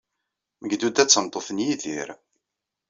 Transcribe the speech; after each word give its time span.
Megduda 0.61 1.03
d 1.05 1.09
tameṭṭut 1.09 1.49
n 1.51 1.63
Yidir. 1.65 2.09